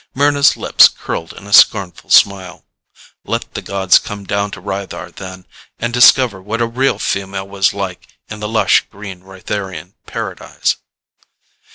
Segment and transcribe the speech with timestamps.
[0.15, 2.65] Mryna's lips curled in a scornful smile.
[3.23, 5.45] Let the gods come down to Rythar, then,
[5.77, 10.77] and discover what a real female was like in the lush, green, Rytharian paradise.